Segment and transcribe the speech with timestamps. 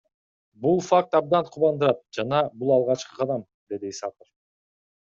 [0.63, 4.35] Бул факт абдан кубандырат жана бул алгачкы кадам,— деди Исаков.